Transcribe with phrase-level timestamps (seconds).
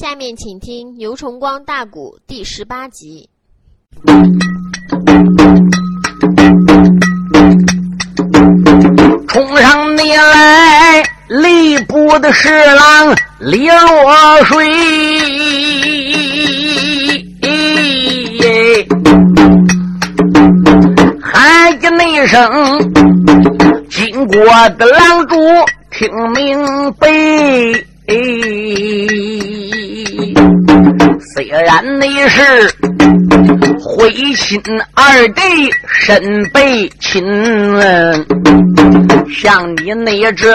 [0.00, 3.28] 下面请听《牛崇光大鼓》第十八集。
[9.28, 14.70] 冲上你来，吏部的侍郎李若水，
[21.20, 22.50] 喊一那声，
[23.90, 24.42] 经过
[24.78, 25.36] 的郎主
[25.90, 26.58] 听明
[26.94, 27.06] 白。
[31.34, 32.40] 虽然你是
[33.78, 34.60] 会亲
[34.94, 35.42] 二弟
[35.86, 37.22] 身被亲，
[39.32, 40.54] 像你那这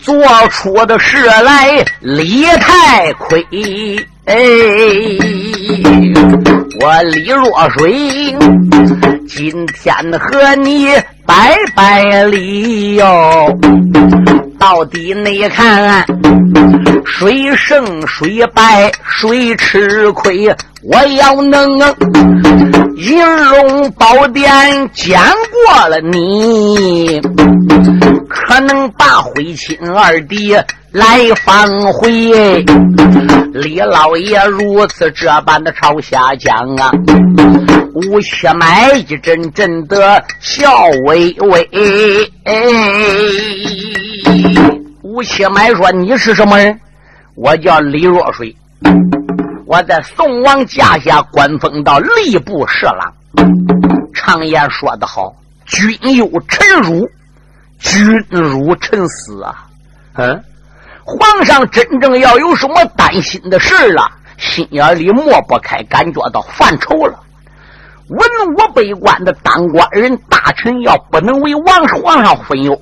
[0.00, 0.16] 做
[0.48, 3.44] 出的事来理太亏。
[4.24, 4.36] 哎，
[6.80, 8.34] 我李若水
[9.28, 10.88] 今天和你
[11.26, 13.58] 拜拜礼哟。
[14.58, 16.04] 到底你看，
[17.04, 20.54] 谁胜谁败，谁吃亏？
[20.82, 21.78] 我要能
[22.96, 24.44] 银龙宝殿
[24.92, 27.20] 讲过了你，
[28.28, 30.56] 可能把徽钦二弟
[30.92, 32.64] 来放回。
[33.52, 36.90] 李老爷如此这般的朝下讲啊，
[37.94, 41.68] 吴七买一阵阵的笑微微。
[45.02, 46.78] 吴七买说：“你是什么人？
[47.36, 48.54] 我叫李若水，
[49.66, 53.14] 我在宋王驾下官封到吏部侍郎。
[54.12, 55.34] 常言说得好，
[55.64, 57.08] 君有臣辱，
[57.78, 59.66] 君辱臣死啊！
[60.14, 60.42] 嗯，
[61.04, 67.20] 皇上真正要有什么担心的事了，心眼里抹不开，感觉到犯愁了。
[68.08, 68.18] 文
[68.54, 72.76] 武百官的当官人大臣要不能为王皇上分忧。”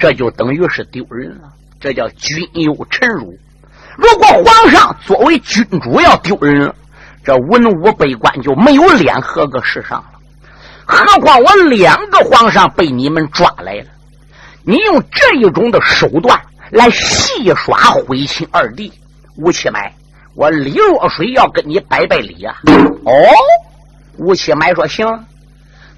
[0.00, 3.38] 这就等于是丢人了，这叫君有臣辱。
[3.96, 6.74] 如果皇上作为君主要丢人了，
[7.22, 10.12] 这文武百官就没有脸合个世上了。
[10.86, 13.86] 何况我两个皇上被你们抓来了，
[14.64, 16.40] 你用这一种的手段
[16.70, 18.90] 来戏耍徽钦二弟
[19.36, 19.94] 吴七买，
[20.34, 22.56] 我李若水要跟你拜拜礼啊！
[23.04, 23.12] 哦，
[24.16, 25.06] 吴七买说行。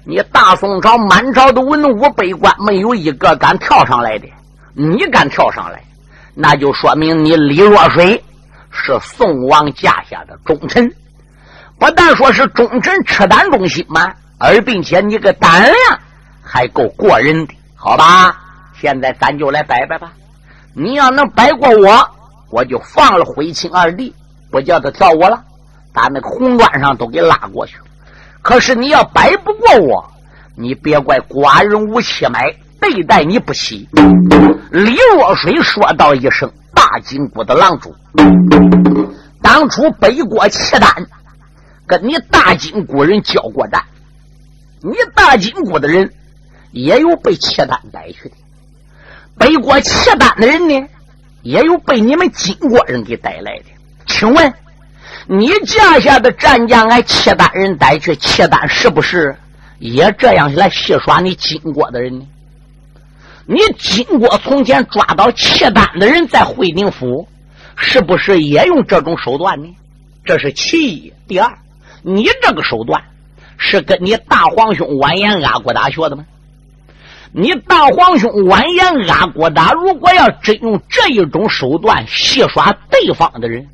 [0.05, 4.27] 你大宋朝满朝的文武百官没有一个敢跳上来的，
[4.73, 5.81] 你敢跳上来，
[6.33, 8.21] 那就说明你李若水
[8.69, 10.93] 是宋王驾下的忠臣。
[11.79, 15.75] 不但说是忠臣，赤胆忠心嘛，而并且你个胆量
[16.41, 18.35] 还够过人的，好吧？
[18.79, 20.11] 现在咱就来摆摆吧。
[20.73, 22.09] 你要能摆过我，
[22.49, 24.13] 我就放了徽钦二弟，
[24.51, 25.41] 不叫他跳舞了，
[25.93, 27.77] 把那个红砖上都给拉过去。
[28.43, 30.11] 可是你要摆不过我，
[30.55, 33.87] 你别怪寡人无气买对待你不起。
[34.69, 37.95] 李若水说道一声：“大金国的郎主，
[39.41, 41.07] 当初北国契丹
[41.87, 43.81] 跟你大金国人交过战，
[44.81, 46.11] 你大金国的人
[46.71, 48.35] 也有被契丹逮去的，
[49.37, 50.85] 北国契丹的人呢，
[51.43, 53.65] 也有被你们金国人给带来的。
[54.05, 54.53] 请问？”
[55.27, 59.35] 你驾下的战将挨契丹人逮去，契丹是不是
[59.79, 62.25] 也这样来戏耍你金国的人呢？
[63.45, 67.27] 你金国从前抓到契丹的人在会宁府，
[67.75, 69.73] 是不是也用这种手段呢？
[70.25, 71.13] 这是其一。
[71.27, 71.57] 第二，
[72.01, 73.01] 你这个手段
[73.57, 76.25] 是跟你大皇兄完颜阿骨打学的吗？
[77.31, 83.67] 你大皇兄完颜阿骨打如果要真用这一种手段戏耍对方的人？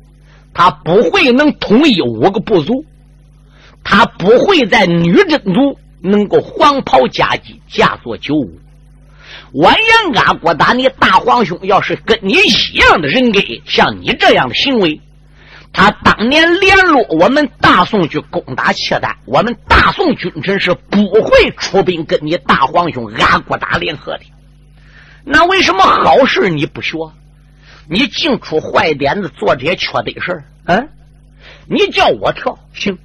[0.52, 2.84] 他不会能统一五个部族，
[3.84, 8.58] 他不会在女真族能够黄袍加姬，嫁作九五。
[9.52, 15.00] 完颜阿骨打，你大皇兄要是跟你一样的人格，像你这样的行为，
[15.72, 24.20] 他当年联络我们大宋去攻打契丹，我们大宋君臣是不会出兵跟你大皇兄阿骨打联合的。
[25.24, 26.96] 那为什么好事你不学？
[27.92, 30.88] 你净出坏点子，做这些缺德事儿，嗯？
[31.66, 32.96] 你叫我跳行，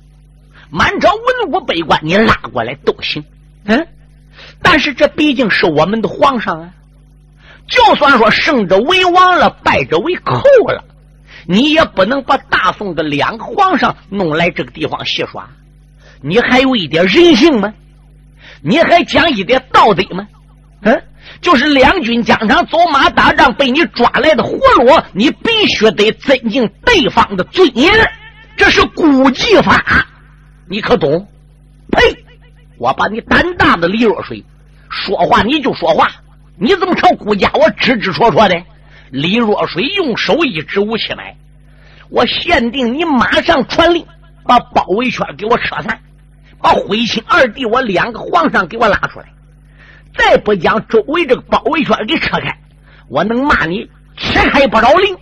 [0.70, 3.24] 满朝文武百官你拉过来都行，
[3.66, 3.88] 嗯？
[4.62, 6.74] 但是这毕竟是我们的皇上啊，
[7.68, 10.84] 就算说胜者为王了，败者为寇了，
[11.48, 15.50] 你也不能把大宋的两个皇上弄来这个地方戏耍，
[16.22, 17.74] 你还有一点人性吗？
[18.62, 20.28] 你还讲一点道德吗？
[20.82, 21.04] 嗯？
[21.46, 27.94] 就是两军疆场走马打仗被你抓来的活路，你必须得尊敬对方的尊严，
[28.58, 30.08] 这是古技法，
[30.68, 31.28] 你可懂？
[31.92, 32.02] 呸！
[32.80, 34.44] 我把你胆大的李若水，
[34.90, 36.10] 说话你就说话，
[36.58, 38.64] 你怎么成顾家我支支戳戳的？
[39.12, 41.38] 李若水用手一指吴七买，
[42.10, 44.04] 我限定你马上传令，
[44.46, 46.00] 把包围圈给我撤散，
[46.60, 49.28] 把徽钦二弟我两个皇上给我拉出来。
[50.18, 52.58] 再不将周围这个包围圈给扯开，
[53.10, 55.18] 我能骂你吃开不饶人。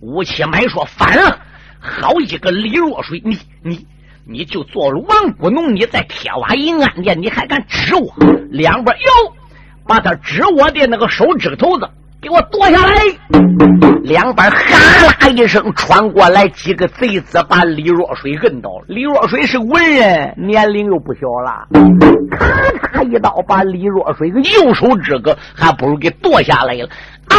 [0.00, 1.38] 吴七买说反了，
[1.80, 3.86] 好一个李若水，你你
[4.26, 8.14] 你就做了王姑农，你在铁瓦营安殿，你还敢指我？
[8.50, 9.36] 两边哟，
[9.86, 11.88] 把他指我的那个手指头子。
[12.34, 13.00] 我剁下来！
[14.02, 18.70] 两边哈啦一声穿过来，几个贼子把李若水摁倒。
[18.88, 21.68] 李若水是文人，年龄又不小了，
[22.32, 26.88] 咔嚓一刀把李若水个右手指个还不如给剁下来了。
[27.28, 27.38] 啊！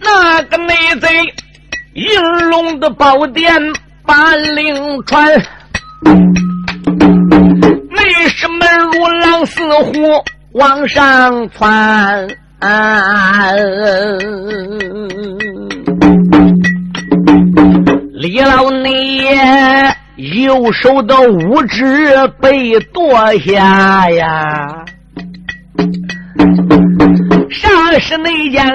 [0.00, 1.08] 那个内贼
[1.94, 3.52] 银龙的宝殿
[4.06, 5.26] 把令传。
[8.76, 9.92] 如狼似虎
[10.52, 12.28] 往上窜，
[18.12, 19.24] 李老内
[20.16, 21.84] 右手的五指
[22.40, 24.84] 被剁下呀，
[27.50, 28.66] 啥是内奸？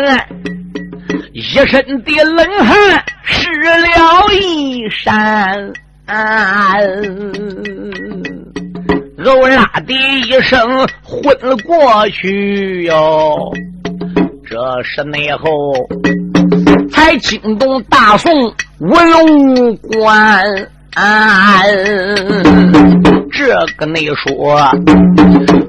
[1.34, 5.74] 一身的冷汗湿了衣衫。
[9.26, 10.60] 偶啦的一声
[11.04, 13.54] 昏了过去哟，
[14.50, 15.48] 这是内后
[16.92, 18.34] 才惊动大宋
[18.80, 20.44] 文武官。
[23.32, 24.56] 这个内说，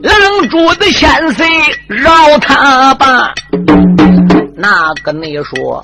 [0.03, 1.47] 狼主的千岁
[1.87, 2.11] 饶
[2.41, 3.33] 他吧。
[4.57, 5.83] 那个内说，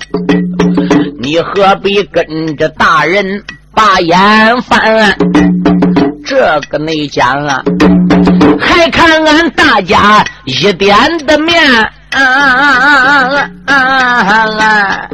[1.19, 3.43] 你何必跟着大人？
[3.71, 4.17] 把眼
[4.63, 5.15] 翻，
[6.29, 7.63] 这个内讲啊，
[8.59, 10.95] 还看俺大家一点
[11.25, 11.59] 的面
[12.11, 12.21] 啊啊
[13.65, 15.09] 啊啊啊，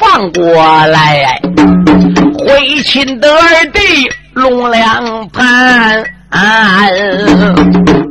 [0.00, 0.52] 放过
[0.86, 1.40] 来，
[2.40, 3.80] 回亲的二弟
[4.32, 6.04] 龙两盘，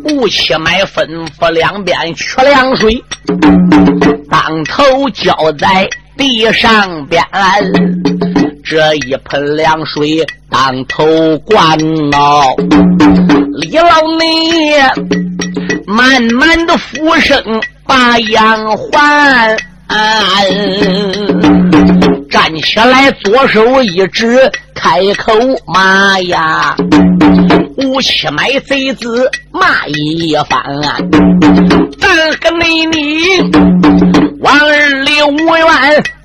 [0.05, 1.05] 吴七买吩
[1.37, 3.03] 咐两边取凉水，
[4.29, 5.85] 当头浇在
[6.15, 7.21] 地上边。
[8.69, 11.03] 这一盆凉水当头
[11.39, 11.75] 灌
[12.13, 12.55] 哦，
[13.55, 13.89] 李老
[14.19, 14.77] 内
[15.87, 17.43] 慢慢的俯身
[17.83, 19.57] 把杨环
[22.29, 24.39] 站起来，左手一指，
[24.75, 25.33] 开口
[25.65, 26.75] 骂呀。
[27.77, 30.61] 吴七买贼子骂一番，
[31.99, 32.09] 咱
[32.41, 32.97] 和内你
[34.41, 35.67] 往日里无怨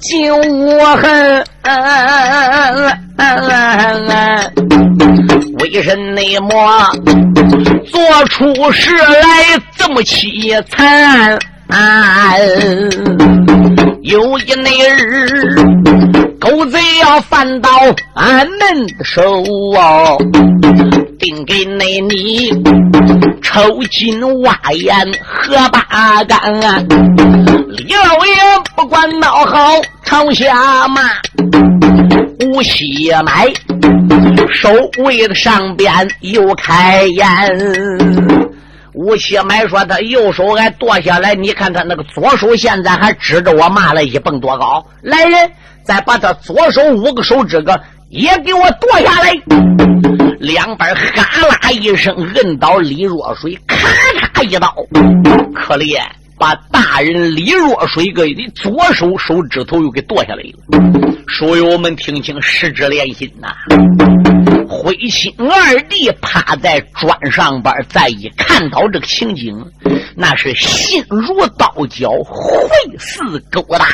[0.01, 1.45] 尽无恨，
[5.61, 6.93] 为甚内么
[7.87, 11.39] 做出事来这么凄惨？
[14.05, 15.55] 有一那日，
[16.39, 17.71] 狗贼要犯到
[18.13, 19.23] 俺们的手
[19.79, 20.19] 哦，
[21.19, 22.51] 定给那你
[23.41, 26.85] 抽筋挖眼喝八干啊！
[27.71, 28.35] 李老爷
[28.77, 31.01] 不管闹好，朝下骂，
[32.45, 33.51] 无锡买
[34.53, 34.69] 守
[35.03, 35.91] 卫的上边
[36.21, 38.44] 又开眼。
[38.95, 44.87] 吴七买说：“他右手还剁下来，你看他那个左手现在还指着我骂了一蹦多高。
[45.03, 45.51] 来人，
[45.83, 47.73] 再把他左手五个手指头
[48.09, 49.33] 也给我剁下来。”
[50.39, 53.77] 两边哈啦一声，摁倒李若水，咔
[54.35, 54.73] 嚓一刀，
[55.55, 56.01] 可怜
[56.39, 60.85] 把大人李若水个的左手手指头又给剁下来了。
[61.27, 63.49] 书友们听清，十指连心呐！
[64.75, 69.55] 灰心二弟趴在砖上边，再一看到这个情景，
[70.17, 73.87] 那是心如刀绞，会似狗打。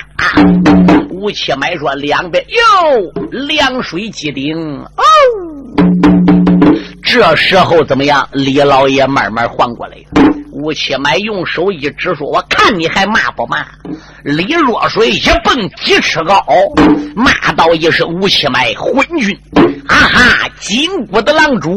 [1.10, 2.56] 吴七买说：“两边哟，
[3.30, 5.04] 凉水激顶哦。”
[7.04, 8.26] 这时候怎么样？
[8.32, 10.39] 李老爷慢慢缓过来了。
[10.52, 13.64] 吴七买用手一指说：“我看你还骂不骂？”
[14.24, 16.44] 李若水一蹦几尺高，
[17.14, 19.38] 骂道一声：“吴七买昏君！
[19.86, 20.48] 啊哈！
[20.58, 21.70] 金国的狼主，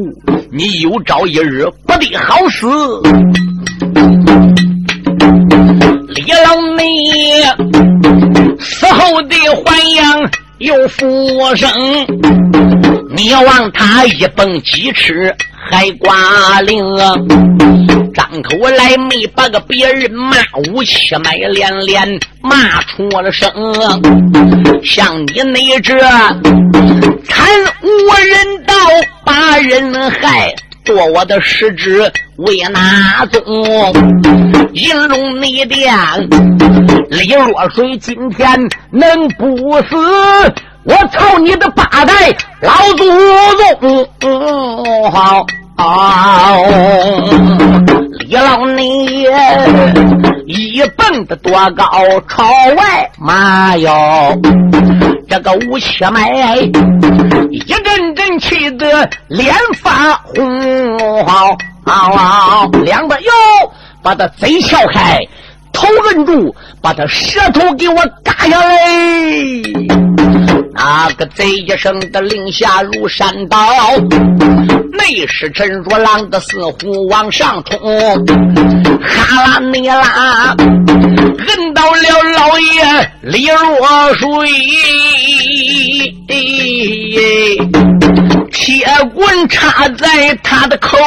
[0.51, 2.67] 你有朝一日不得好死！”
[6.09, 6.85] 李老内
[8.59, 11.07] 死后的还阳又复
[11.55, 11.69] 生，
[13.15, 15.35] 你望他一蹦几尺
[15.69, 16.77] 还挂铃。
[18.13, 20.37] 张口来没把个别人骂，
[20.71, 23.49] 武七买连连骂出了声。
[24.83, 27.47] 像你那这惨
[27.81, 27.87] 无
[28.27, 28.73] 人道，
[29.25, 30.53] 把人害，
[30.85, 33.41] 做我的使者为哪宗？
[34.73, 35.93] 银龙内殿，
[37.09, 38.47] 李若水今天
[38.91, 39.95] 能不死？
[40.85, 42.13] 我操你的八代
[42.61, 45.11] 老祖宗！
[45.11, 45.45] 好。
[48.19, 49.25] 李老你
[50.45, 51.85] 一蹦子多高，
[52.27, 52.43] 朝
[52.75, 53.91] 外马哟！
[55.29, 56.29] 这个吴七迈
[57.49, 60.37] 一阵阵气得脸发红，
[62.83, 63.31] 两个哟，
[64.01, 65.17] 把他嘴撬开，
[65.71, 68.77] 头摁住，把他舌头给我嘎下来。
[70.75, 73.57] 那个贼一声的令下如山倒。
[74.91, 77.79] 内侍陈若郎的似乎往上冲，
[79.01, 81.99] 哈拉尼拉，摁到了
[82.37, 84.27] 老爷李若水，
[88.51, 90.97] 铁棍插在他的口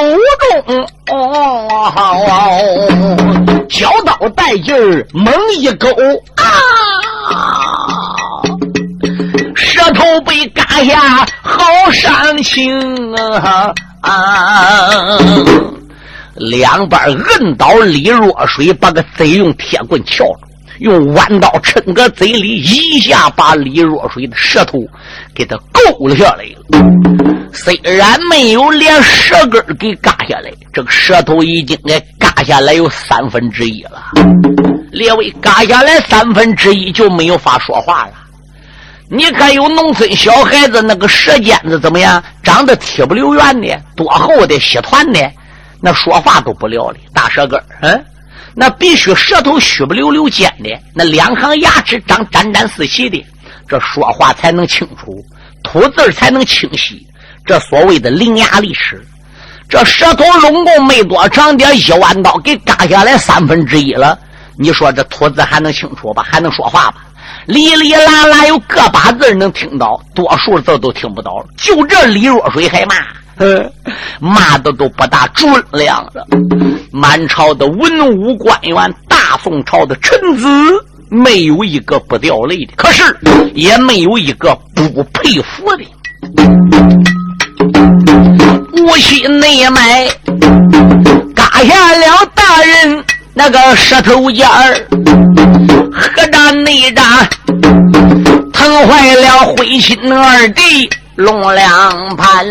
[0.66, 0.86] 中，
[3.68, 5.88] 交刀带劲儿猛一勾
[6.36, 6.44] 啊！
[9.86, 12.76] 舌头被割下，好伤心
[14.00, 15.16] 啊！
[16.34, 20.36] 两边摁倒李若水，把个贼用铁棍撬住，
[20.80, 24.80] 用弯刀抻个嘴里，一下把李若水的舌头
[25.32, 26.58] 给他勾了下来了。
[27.52, 34.02] 虽然没有连舌根给割下来，这个舌头已经给割下来有三分之一了。
[34.90, 38.14] 列位，割下来三分之一就没有法说话了。
[39.08, 42.22] 你看，有农村小孩子那个舌尖子怎么样？
[42.42, 45.30] 长得铁不溜圆的，多厚的血团的，
[45.80, 46.98] 那说话都不了的。
[47.14, 48.04] 大舌根儿嗯，
[48.54, 53.24] 那必须舌头虚不溜溜尖的，那两行牙齿长沾沾四齐的，
[53.68, 55.24] 这说话才能清楚，
[55.62, 57.06] 吐字才能清晰。
[57.44, 59.00] 这所谓的伶牙俐齿，
[59.68, 64.18] 这舌头拢共没多长点，一弯刀给割下来三分之一了。
[64.58, 66.26] 你说这吐字还能清楚吧？
[66.28, 67.04] 还能说话吧？
[67.46, 71.46] 哩哩啦啦有个把字能听到，多数字都听不到了。
[71.56, 72.94] 就这李若水还骂，
[74.20, 76.26] 骂的都不大准量了。
[76.90, 80.46] 满朝的文武官员，大宋朝的臣子，
[81.08, 83.02] 没有一个不掉泪的，可是
[83.54, 85.84] 也没有一个不佩服的。
[88.72, 90.08] 无锡内脉
[91.34, 93.04] 割下了大人
[93.38, 94.74] 那个舌头尖儿。
[95.92, 97.04] 何战内战，
[98.50, 102.46] 疼坏了灰心二弟龙两盘，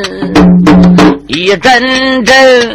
[1.25, 2.69] 一阵阵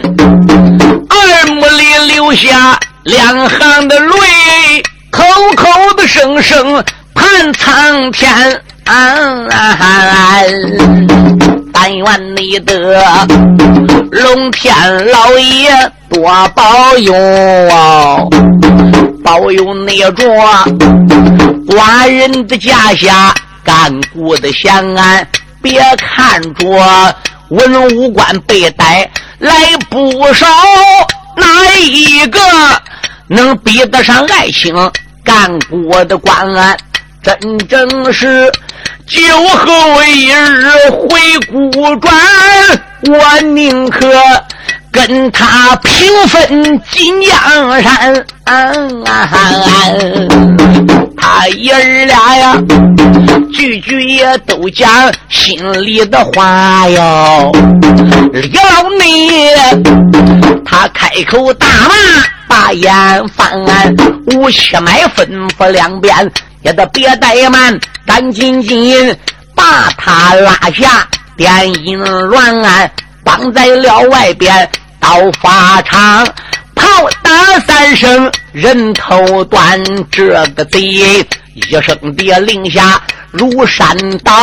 [1.09, 5.23] 耳目里流下两行的泪，口
[5.57, 8.61] 口的声声盼苍天。
[11.73, 13.27] 但愿你的
[14.11, 15.71] 龙天老爷
[16.09, 17.13] 多保佑，
[19.23, 20.25] 保佑那着
[21.69, 23.35] 寡人的家下
[23.65, 25.27] 干固的贤安。
[25.63, 26.67] 别看着
[27.51, 29.09] 文武官被逮
[29.39, 29.53] 来
[29.89, 30.47] 不少，
[31.37, 31.47] 哪
[31.79, 32.41] 一个
[33.29, 34.75] 能比得上爱卿
[35.23, 36.77] 干过的官安？
[37.23, 38.51] 真正是。
[39.11, 41.09] 酒后一日回
[41.51, 42.15] 故转，
[43.09, 44.09] 我宁可
[44.93, 48.25] 跟他平分金江山。
[51.17, 52.57] 他爷儿俩呀，
[53.53, 54.89] 句句也都讲
[55.29, 57.51] 心里的话哟。
[58.33, 59.53] 李老内，
[60.65, 63.51] 他开口大骂，把眼翻，
[64.37, 65.27] 吴七迈吩
[65.59, 66.31] 咐两边。
[66.63, 69.17] 也得别怠慢，赶紧紧
[69.55, 72.91] 把他拉下，电音乱按，
[73.23, 76.27] 绑在了外边刀法场，
[76.75, 76.85] 炮
[77.23, 79.81] 打三声，人头断。
[80.11, 83.01] 这个贼一声的令下
[83.31, 84.35] 如山倒，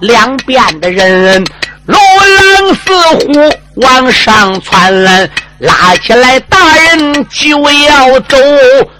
[0.00, 1.44] 两边的人
[1.86, 5.30] 如狼似虎往上窜。
[5.58, 8.36] 拉起来，大人就要走。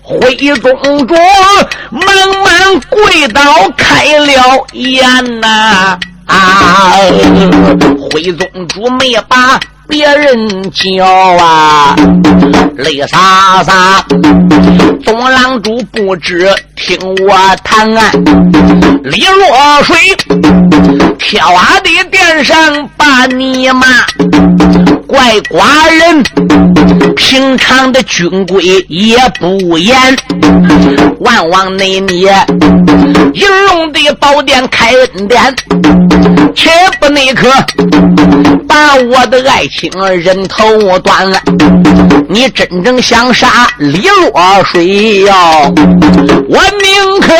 [0.02, 1.14] 徽宗主
[1.90, 2.02] 忙
[2.42, 5.98] 忙跪倒，开了眼呐！
[6.26, 6.92] 啊，
[8.10, 11.96] 徽宗主没把别人叫啊，
[12.76, 14.04] 泪洒洒。
[15.04, 18.10] 东郎主不知听我谈啊，
[19.02, 19.96] 李若水
[21.18, 23.86] 跳啊的殿上把你骂，
[25.06, 26.22] 怪寡人
[27.16, 29.96] 平常的军规也不严，
[31.20, 32.26] 万望内你
[33.32, 35.54] 银龙的宝殿开恩典，
[36.54, 36.70] 切
[37.08, 37.48] 那可
[38.68, 41.40] 把我的爱情人头断了。
[42.28, 45.32] 你真正想杀李若水哟，
[46.48, 47.32] 我宁可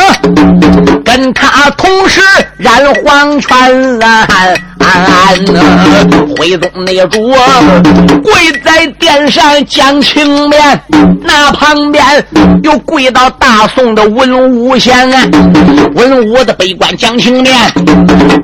[1.05, 2.21] 跟他同时
[2.57, 2.73] 染
[3.05, 4.27] 黄泉了！
[4.89, 5.61] 安呢
[6.37, 7.31] 徽宗内主
[8.23, 8.33] 跪
[8.65, 10.81] 在殿上讲情面，
[11.23, 12.05] 那旁边
[12.63, 15.27] 又跪到大宋的文武贤啊，
[15.95, 17.55] 文武的北关讲情面，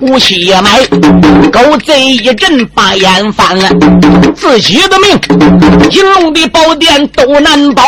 [0.01, 0.81] 武器也买，
[1.51, 3.69] 狗贼一阵把眼翻了，
[4.35, 7.83] 自己的命，金龙的宝殿都难保，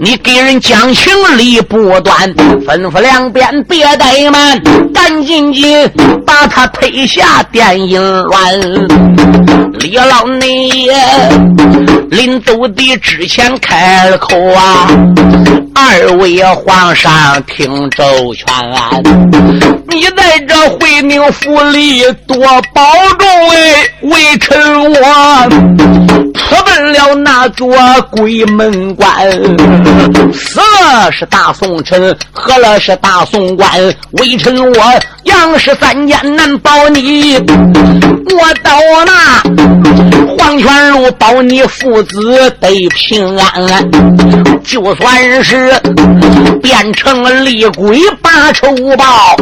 [0.00, 2.34] 你给人讲情理不断，
[2.66, 4.60] 吩咐两边别怠慢，
[4.92, 5.90] 赶紧紧
[6.26, 8.60] 把他推下殿营乱。
[9.80, 10.68] 李老内
[12.10, 14.86] 临走的之前开了口啊，
[15.74, 18.46] 二位皇上听周全，
[19.88, 22.36] 你在这回宁府里多
[22.74, 22.82] 保
[23.18, 25.48] 重哎，微臣我
[26.34, 27.68] 出奔了那座
[28.10, 29.30] 鬼门关，
[30.32, 33.70] 死了是大宋臣，喝了是大宋官，
[34.12, 38.70] 微臣我杨氏三间难保你，我到
[39.04, 39.42] 那。
[40.38, 43.90] 黄泉路保你父子得平安，
[44.64, 45.72] 就算是
[46.62, 49.36] 变成厉鬼把仇报，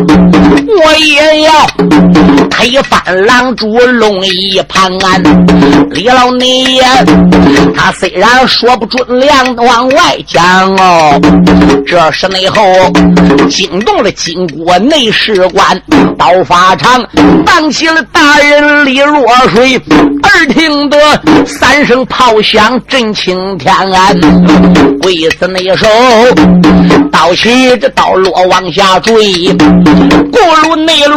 [0.84, 1.66] 我也要
[2.48, 4.90] 推翻狼主龙一盘。
[5.90, 6.80] 李老你
[7.76, 11.20] 他虽然说不准量往外讲哦，
[11.86, 12.62] 这是内后
[13.50, 15.73] 惊动了金国内侍官，
[16.18, 17.04] 刀法长
[17.44, 19.80] 荡起了大人李若水。
[20.22, 20.98] 耳听得
[21.46, 23.72] 三声炮响震青天，
[25.00, 25.86] 鬼子那手
[27.12, 31.16] 刀起这刀落往下坠，轱辘内路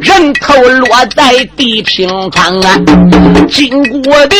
[0.00, 2.52] 人头落在地平川，
[3.48, 4.36] 金国的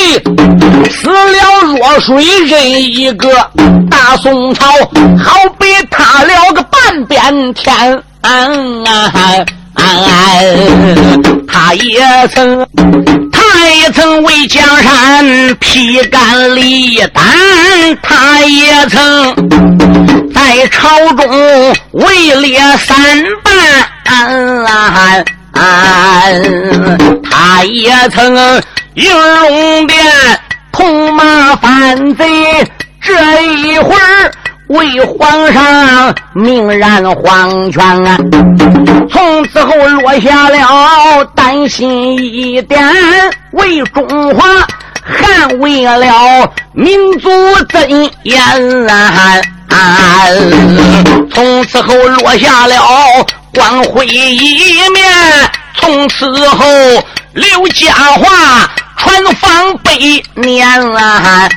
[0.90, 3.28] 死了落水人一个，
[3.90, 4.66] 大宋朝
[5.18, 8.02] 好比塌了个半边天。
[8.24, 9.44] 啊
[11.46, 12.66] 他也曾，
[13.30, 16.20] 他也曾为江山披肝
[16.52, 17.22] 沥胆，
[18.02, 19.34] 他也曾
[20.34, 22.96] 在朝中位列三
[23.42, 23.52] 班，
[27.30, 28.62] 他也曾
[28.94, 30.02] 应龙殿
[30.72, 32.24] 痛骂反贼，
[33.02, 34.32] 这一会儿。
[34.68, 38.16] 为皇上命染黄泉啊！
[39.10, 42.82] 从此后落下了担心一点，
[43.52, 44.66] 为中华
[45.06, 47.28] 捍卫了民族
[47.68, 48.40] 尊严
[48.88, 50.24] 啊！
[51.32, 52.74] 从此后落下了
[53.52, 55.04] 光辉一面，
[55.78, 56.66] 从此后
[57.34, 59.92] 刘家话传芳百
[60.34, 61.48] 年啊！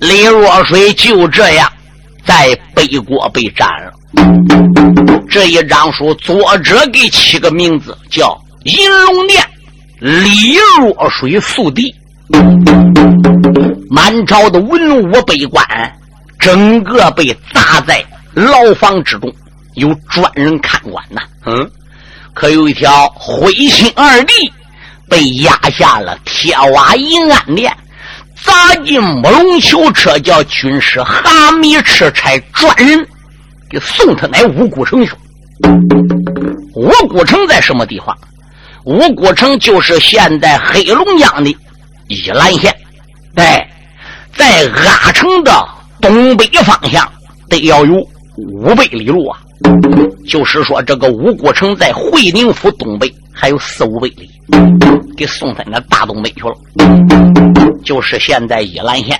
[0.00, 1.70] 李若水就这样
[2.24, 3.92] 在北国被斩了。
[5.28, 8.28] 这一章书作者给起个名字叫
[8.62, 9.44] 《银龙殿
[9.98, 11.92] 李若水宿敌》。
[13.90, 15.66] 满朝的文武百官
[16.38, 19.34] 整个被砸在牢房之中，
[19.74, 21.20] 有专人看管呐。
[21.44, 21.68] 嗯，
[22.34, 24.52] 可有一条灰心二弟
[25.08, 27.76] 被压下了铁瓦银安殿。
[28.44, 33.06] 砸进木龙囚车，叫军师哈密赤差专人
[33.68, 35.12] 给送他来五谷城去。
[36.74, 38.16] 五谷城在什么地方？
[38.84, 41.50] 五谷城就是现在黑龙江的
[42.08, 42.74] 依兰县。
[43.34, 43.68] 哎，
[44.34, 44.66] 在
[45.04, 45.52] 阿城的
[46.00, 47.06] 东北方向，
[47.48, 47.94] 得要有
[48.36, 49.38] 五百里路啊。
[50.28, 54.28] 就是说，这个五谷城在会宁府东北还有四五百里，
[55.16, 56.54] 给送他那大东北去了。
[57.84, 59.16] 就是现在宜兰县。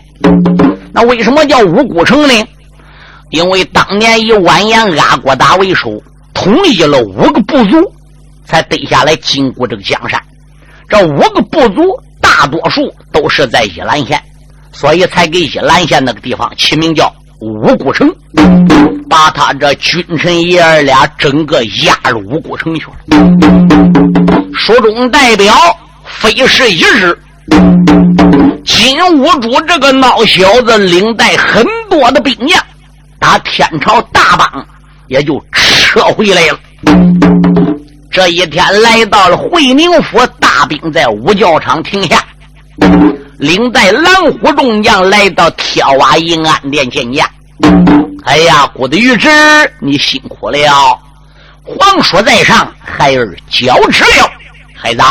[0.92, 2.34] 那为什么叫五谷城呢？
[3.30, 6.02] 因为当年以完颜阿骨打为首，
[6.34, 7.76] 统一了五个部族，
[8.44, 10.20] 才得下来金国这个江山。
[10.88, 11.82] 这五个部族
[12.20, 14.20] 大多数都是在宜兰县，
[14.72, 17.14] 所以才给宜兰县那个地方起名叫。
[17.40, 18.12] 五谷城，
[19.08, 22.96] 把他这君臣爷儿俩整个压入五谷城去了。
[24.54, 25.54] 书中代表
[26.04, 27.16] 非是一日，
[28.64, 32.60] 金兀术这个孬小子领带很多的兵将，
[33.20, 34.66] 打天朝大邦
[35.06, 36.58] 也就撤回来了。
[38.10, 42.20] 这一天来到了会宁府，大兵在五教场停下，
[43.38, 47.30] 领带蓝虎众将来到天瓦营安殿见驾。
[48.24, 49.28] 哎呀，郭德玉侄，
[49.78, 50.98] 你辛苦了！
[51.62, 54.28] 皇叔在上，孩儿交旨了。
[54.74, 55.02] 孩子，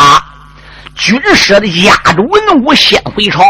[0.95, 3.41] 军师的压着文武先回朝，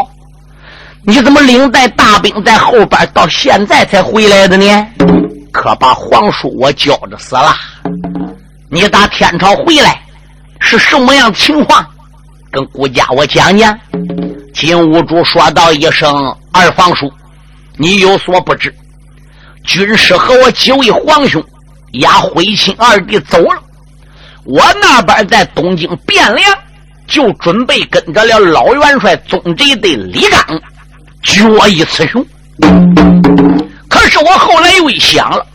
[1.02, 4.88] 你怎么领带大兵在后边，到现在才回来的呢？
[5.52, 7.56] 可把皇叔我叫着死了。
[8.70, 10.00] 你打天朝回来
[10.60, 11.84] 是什么样情况？
[12.52, 13.78] 跟顾家我讲讲。
[14.54, 17.12] 金兀术说道一声：“二房叔，
[17.76, 18.74] 你有所不知，
[19.64, 21.44] 军师和我几位皇兄
[21.94, 23.62] 押徽钦二弟走了。
[24.44, 26.58] 我那边在东京汴梁，
[27.08, 30.62] 就准备跟着了老元帅宗贼的李刚
[31.22, 32.26] 决一雌雄。
[33.88, 35.46] 可是我后来又一想了，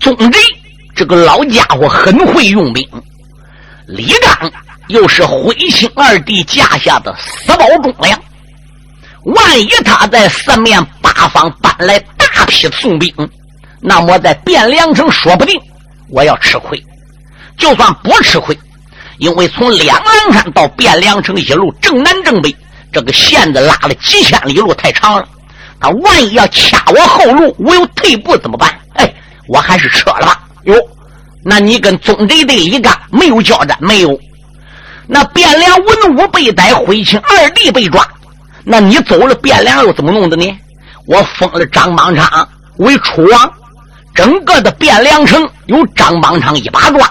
[0.00, 0.38] 宗贼。”
[0.94, 2.86] 这个老家伙很会用兵，
[3.86, 4.52] 李刚
[4.88, 8.18] 又是徽钦二弟架下的死保忠良，
[9.24, 13.12] 万一他在四面八方搬来大批宋兵，
[13.80, 15.60] 那么在汴梁城说不定
[16.08, 16.82] 我要吃亏。
[17.56, 18.58] 就算不吃亏，
[19.18, 22.54] 因为从两狼山到汴梁城一路正南正北，
[22.92, 25.28] 这个线子拉了几千里路太长了，
[25.78, 28.76] 他万一要掐我后路，我又退步怎么办？
[28.94, 29.14] 哎，
[29.46, 30.42] 我还是撤了吧。
[30.64, 30.74] 哟，
[31.44, 33.76] 那你跟宗贼队一干没有交战？
[33.80, 34.18] 没有。
[35.06, 38.06] 那汴梁文武被逮，徽钦二弟被抓，
[38.64, 40.58] 那你走了汴梁又怎么弄的呢？
[41.06, 43.52] 我封了张邦昌为楚王，
[44.14, 47.10] 整个的汴梁城由张邦昌一把抓，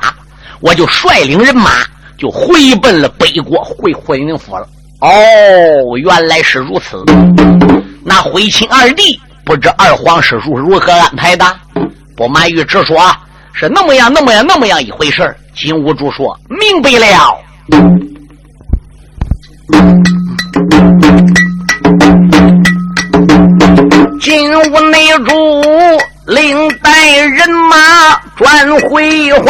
[0.61, 1.71] 我就率领人马
[2.17, 4.67] 就回奔了北国，回会宁府了。
[5.01, 7.03] 哦，原来是如此。
[8.05, 11.45] 那徽钦二弟不知二皇是如如何安排的？
[12.15, 12.97] 不瞒于直说。
[13.53, 17.37] 是那么样，那么样，那么样一回事金兀术说明白了。
[24.19, 25.33] 金兀内主
[26.27, 27.75] 领带人马
[28.35, 29.43] 转回还，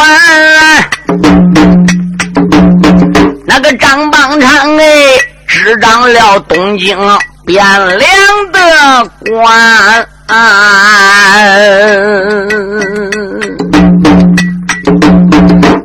[3.45, 4.83] 那个张邦昌哎，
[5.47, 6.97] 执掌了东京
[7.45, 8.07] 汴梁
[8.51, 10.07] 的官。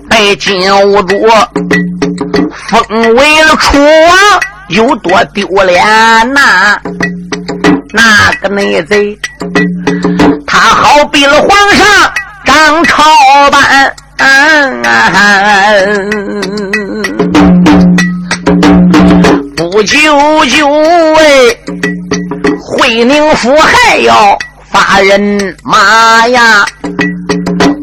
[0.09, 1.27] 被金兀术
[2.69, 4.17] 封为了楚王，
[4.69, 5.85] 有多丢脸
[6.33, 6.79] 呐？
[7.93, 9.19] 那个内贼，
[10.47, 12.13] 他好比了皇上
[12.45, 13.05] 张超
[13.51, 13.93] 般，
[19.57, 19.97] 不久
[20.47, 21.59] 就为
[22.61, 24.37] 惠宁府还要
[24.71, 26.67] 发人马呀。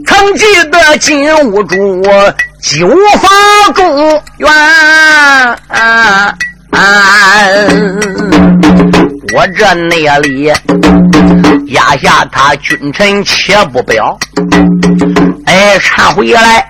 [0.05, 2.03] 曾记得金兀术
[2.63, 2.87] 九
[3.21, 3.27] 法
[3.75, 3.83] 中
[4.37, 4.49] 原，
[9.35, 10.49] 我这内里
[11.67, 14.17] 压下他君臣且不表，
[15.45, 16.65] 哎，唱回来，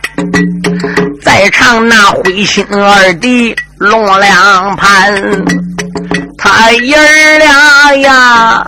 [1.21, 5.13] 再唱那灰心二弟龙两盘，
[6.39, 8.65] 他爷儿俩呀。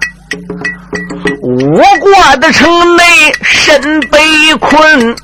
[1.58, 3.04] 我国的城内
[3.41, 4.20] 身被
[4.60, 5.15] 困，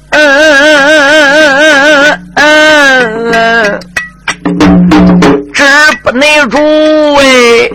[5.53, 5.61] 这
[6.03, 6.57] 不内助
[7.15, 7.69] 哎，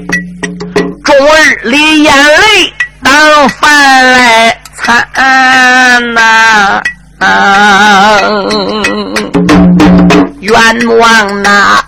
[1.04, 5.06] 终日里眼泪当饭来餐
[6.14, 6.80] 呐，
[10.40, 11.84] 冤枉呐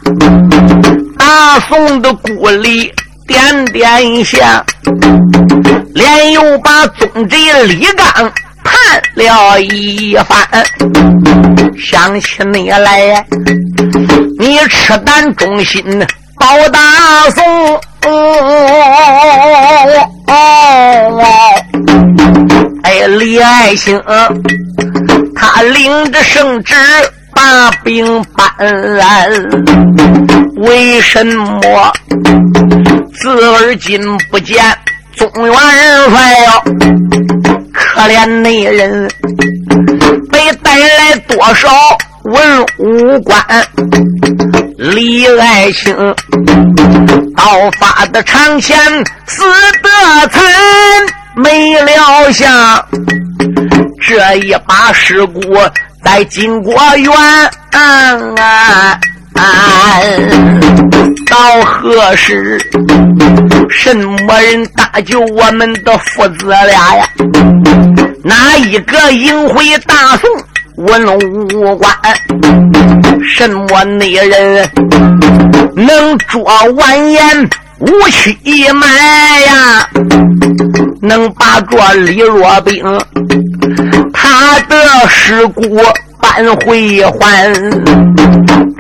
[1.18, 2.92] 大宋的故里。
[3.28, 4.40] 点点香，
[5.94, 8.32] 连又把宗贼李刚
[8.64, 8.74] 判
[9.14, 10.38] 了一番。
[11.78, 13.24] 想起你来，
[14.38, 15.84] 你赤胆忠心
[16.36, 16.80] 保大
[17.30, 17.80] 宋。
[22.82, 24.02] 哎，李爱卿，
[25.36, 26.74] 他领着圣旨。
[27.34, 29.28] 把兵搬来，
[30.56, 31.92] 为什么
[33.20, 34.00] 自而今
[34.30, 34.64] 不见
[35.16, 35.52] 宗元
[36.10, 36.62] 帅哟？
[37.72, 39.10] 可怜那人
[40.30, 41.68] 被带来多少
[42.24, 43.44] 文武官？
[44.76, 45.94] 李爱卿
[47.36, 48.78] 刀法的长前
[49.26, 49.42] 死
[49.82, 50.40] 得惨，
[51.34, 52.86] 没料想
[54.00, 55.40] 这一把尸骨。
[56.04, 57.12] 在金国园，
[61.26, 62.60] 到何时？
[63.70, 67.06] 什么人搭救我们的父子俩呀？
[68.24, 70.30] 哪一个迎回大宋
[70.76, 71.18] 文
[71.50, 71.94] 武官？
[73.36, 74.68] 什么内人
[75.74, 76.42] 能捉
[76.76, 78.86] 完颜吴七埋
[79.42, 79.88] 呀？
[81.00, 82.82] 能把这李若冰
[84.12, 84.76] 他的
[85.08, 85.80] 尸骨？
[86.20, 87.52] 搬回还，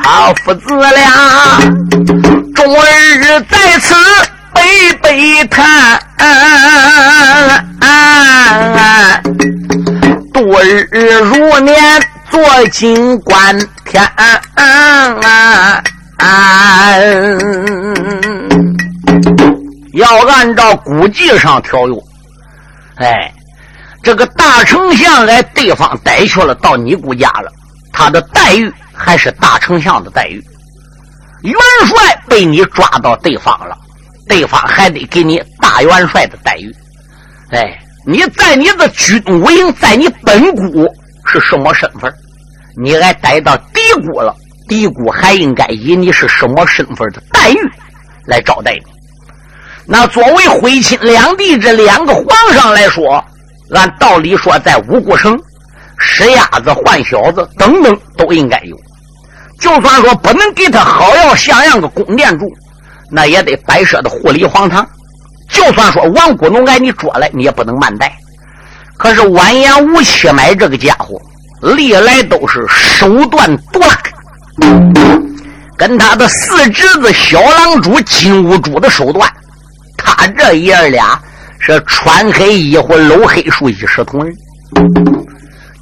[0.02, 1.60] 他父子俩
[2.54, 2.76] 终
[3.16, 3.94] 日在此
[4.52, 6.00] 悲悲叹，
[10.32, 10.58] 度
[10.90, 11.76] 日如年
[12.30, 14.02] 做金官天。
[19.94, 21.94] 要按照古籍上条约，
[22.96, 23.32] 哎。
[24.08, 27.52] 这个大丞相来对方逮去了，到你姑家了，
[27.92, 30.42] 他的待遇还是大丞相的待遇。
[31.42, 33.76] 元帅被你抓到对方了，
[34.26, 36.74] 对方还得给你大元帅的待遇。
[37.50, 40.88] 哎，你在你的军武营，在你本姑
[41.26, 42.10] 是什么身份？
[42.82, 44.34] 你还逮到敌姑了，
[44.66, 47.58] 敌姑还应该以你是什么身份的待遇
[48.24, 48.86] 来招待你。
[49.84, 53.22] 那作为徽钦两地这两个皇上来说。
[53.74, 55.38] 按道理说，在五谷城，
[55.98, 58.76] 石鸭子、换小子等等都应该有。
[59.60, 62.46] 就算说不能给他好要像样的宫殿住，
[63.10, 64.86] 那也得摆设的护理皇堂。
[65.50, 68.12] 就算说王姑农挨你捉来，你也不能慢待。
[68.96, 71.20] 可是完颜吴七买这个家伙，
[71.60, 73.98] 历来都是手段毒辣，
[75.76, 79.28] 跟他的四侄子小狼主金兀术的手段，
[79.96, 81.20] 他这爷儿俩。
[81.60, 84.34] 是穿黑衣服、搂黑树一视同仁。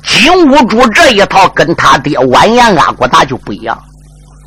[0.05, 3.77] 金兀术这一套跟他爹完颜阿骨达就不一样，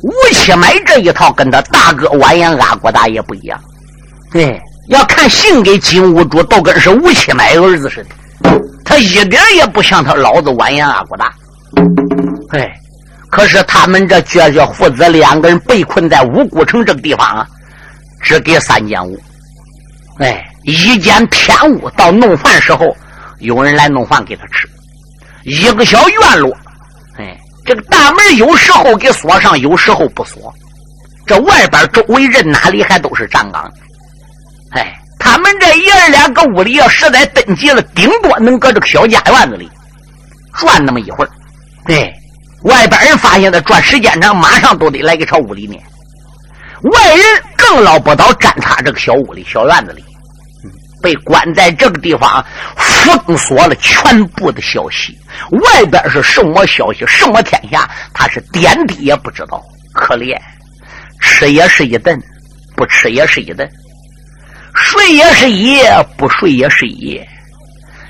[0.02, 3.60] 吴七买这一套跟他大哥完颜阿骨达也不一样。
[4.32, 8.02] 对，要看性给金兀术都跟是吴七买儿子似
[8.42, 11.30] 的，他一点也不像他老子完颜阿骨达。
[12.50, 12.74] 哎，
[13.30, 17.46] 可是他们这绝绝父子两个人被困在五谷城这个地方啊，
[18.22, 19.18] 只给三间屋。
[20.18, 20.46] 哎。
[20.64, 22.94] 一间偏屋，到弄饭时候，
[23.38, 24.68] 有人来弄饭给他吃。
[25.44, 26.54] 一个小院落，
[27.16, 30.52] 哎，这个大门有时候给锁上，有时候不锁。
[31.26, 33.72] 这外边周围人哪里还都是站岗？
[34.72, 39.70] 哎，他们这爷儿俩搁屋里要实在登急了，顶多能搁这个小家院子里
[40.54, 41.30] 转那么一会儿。
[41.86, 42.12] 对，
[42.64, 45.82] 外边人发现他转时间长，马上都得来给朝屋里面。
[46.82, 47.24] 外人
[47.56, 50.04] 更捞不到站他这个小屋里、小院子里。
[51.02, 52.44] 被关在这个地方，
[52.76, 55.18] 封锁了全部的消息。
[55.50, 59.62] 外边是什么消息，什么天下，他是点滴也不知道。
[59.92, 60.38] 可怜，
[61.20, 62.20] 吃也是一顿，
[62.76, 63.66] 不吃也是一顿；
[64.74, 67.28] 睡也是一夜，不睡也是一夜。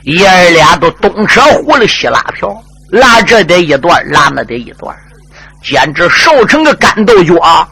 [0.03, 2.49] 爷儿俩都东扯葫芦西拉瓢，
[2.91, 4.95] 拉这得一段，拉那得一段，
[5.63, 7.69] 简直瘦成个干豆角，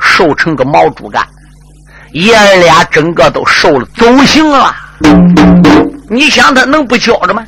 [0.00, 1.26] 瘦成个毛竹竿。
[2.12, 4.74] 爷儿俩整个都瘦了，走形了。
[6.08, 7.46] 你想他能不焦着吗？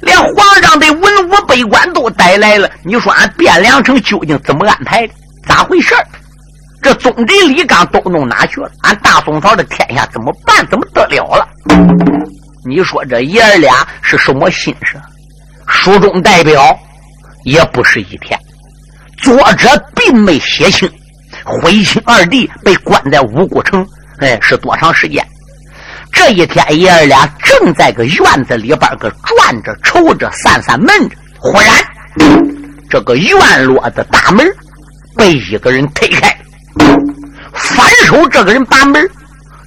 [0.00, 2.70] 连皇上的文武百官都带来了。
[2.84, 5.14] 你说俺汴梁城究竟怎么安排的？
[5.46, 5.94] 咋回事
[6.82, 8.70] 这宗贼李刚都弄哪去了？
[8.82, 10.66] 俺大宋朝的天下怎么办？
[10.68, 11.48] 怎么得了了？
[12.64, 14.96] 你说这爷儿俩是什么心事？
[15.66, 16.76] 书中代表
[17.44, 18.38] 也不是一天，
[19.18, 20.90] 作者并没写清。
[21.48, 23.84] 徽钦二弟被关在五谷城，
[24.20, 25.26] 哎，是多长时间？
[26.12, 31.16] 这一天，爷儿俩正在个院子里边个转着、瞅着、散散闷着。
[31.38, 31.68] 忽然，
[32.90, 34.46] 这个院落的大门
[35.16, 36.36] 被一个人推开，
[37.52, 39.08] 反手这个人把门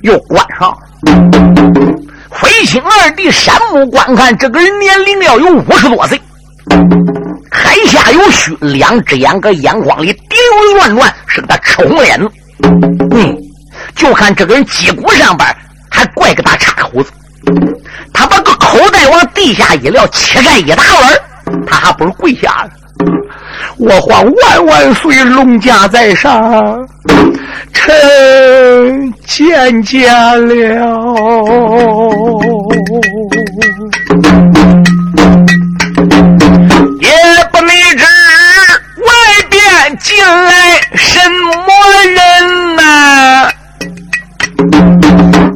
[0.01, 0.75] 又关上。
[2.29, 6.19] 徽钦二弟闪目观看，这个人年龄要有五十多岁。
[7.51, 10.11] 海下有须，两只眼搁眼眶里
[10.51, 12.19] 滴溜乱转，是个吃红脸。
[13.11, 13.37] 嗯，
[13.95, 15.47] 就看这个人脊骨上边
[15.89, 17.11] 还怪个大叉胡子。
[18.13, 22.69] 他把个口袋往地下一撂，乞丐一大碗，他还不如跪下了。
[23.77, 26.87] 我皇万万岁，龙家在上，
[27.73, 30.13] 臣见见
[30.47, 30.85] 了。
[41.01, 41.51] 什么
[42.05, 43.49] 人呐？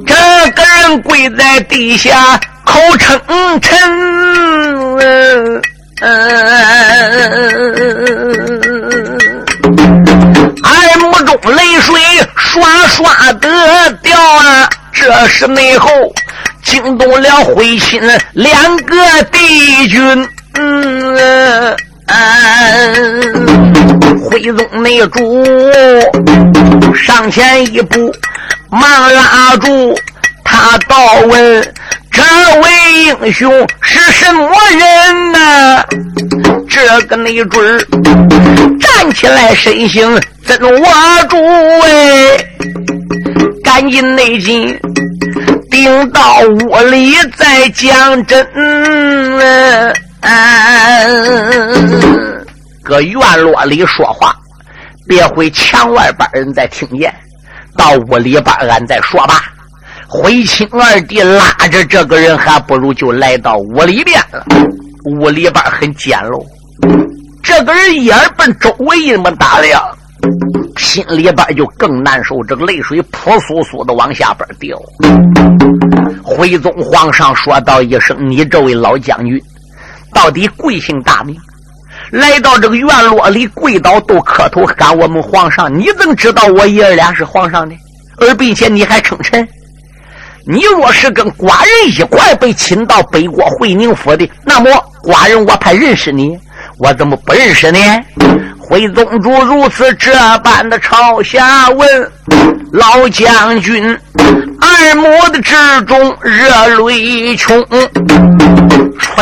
[0.05, 0.13] 这
[0.51, 3.19] 个人跪在地下口称
[3.61, 3.71] 臣，
[11.25, 11.99] 中泪水
[12.35, 14.69] 刷刷的掉啊！
[14.91, 15.89] 这是内后
[16.63, 18.01] 惊动了徽钦
[18.33, 20.29] 两个帝君。
[20.53, 21.75] 嗯，
[22.07, 23.73] 嗯
[24.29, 25.43] 徽宗内主
[26.95, 28.13] 上前一步，
[28.69, 29.97] 忙拉住
[30.43, 31.73] 他，倒问
[32.11, 32.21] ：“这
[32.61, 32.69] 位
[33.05, 35.83] 英雄是什么人呢？”
[36.69, 37.87] 这个内准
[38.79, 40.87] 站起来，身形怎握
[41.29, 41.37] 住？
[41.83, 42.37] 哎，
[43.63, 44.77] 赶紧内进，
[45.71, 48.45] 顶到屋里再讲真。
[52.83, 54.35] 搁院落里说话，
[55.07, 57.13] 别回墙外边人再听见。
[57.75, 59.43] 到屋里边俺再说吧。
[60.07, 64.45] 回亲二弟拉着这个人，还不如就来到屋里边了。
[65.05, 66.45] 屋里边很简陋，
[67.43, 69.81] 这个人眼奔周围那么打量，
[70.77, 72.41] 心里边就更难受。
[72.47, 74.79] 这个泪水扑簌簌的往下边掉。
[76.23, 79.41] 徽宗皇上说道一声：“你这位老将军。”
[80.15, 81.35] 到底贵姓大名？
[82.11, 85.73] 来到这个院落里跪倒都磕头喊我们皇上。
[85.77, 87.75] 你怎么知道我爷儿俩是皇上的？
[88.17, 89.45] 而并且你还称臣？
[90.47, 94.71] 你若是跟寡人一块被请到北国会宁府的，那么
[95.03, 96.37] 寡人我还认识你。
[96.77, 97.79] 我怎么不认识呢？
[98.59, 102.11] 回宗主如此这般的朝下问
[102.71, 103.97] 老将军，
[104.75, 107.65] 耳目的之中热泪冲。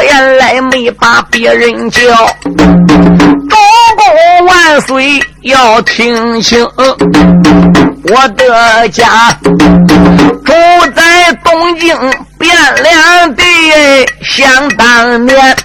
[0.04, 2.02] 原来没把别人叫，
[2.46, 3.56] 主
[3.96, 9.32] 公万岁要听清，我的家
[10.44, 10.54] 住
[10.94, 11.96] 在东京
[12.38, 13.44] 汴梁地，
[14.22, 15.58] 想当年